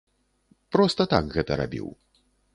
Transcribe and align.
Проста 0.75 1.07
так 1.13 1.25
гэта 1.37 1.61
рабіў. 1.63 1.87